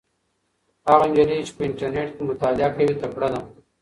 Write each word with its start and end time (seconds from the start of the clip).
هغه 0.89 1.05
نجلۍ 1.09 1.39
چې 1.47 1.51
په 1.57 1.61
انټرنيټ 1.67 2.09
کې 2.15 2.23
مطالعه 2.29 2.69
کوي 2.75 2.93
تکړه 3.01 3.27
ده. 3.33 3.39